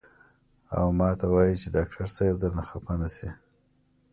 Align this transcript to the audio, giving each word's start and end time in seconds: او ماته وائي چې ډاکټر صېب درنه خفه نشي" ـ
او 0.77 0.85
ماته 0.99 1.25
وائي 1.33 1.55
چې 1.61 1.67
ډاکټر 1.75 2.05
صېب 2.15 2.35
درنه 2.41 2.63
خفه 2.69 2.93
نشي" 3.01 3.29
ـ 3.37 3.41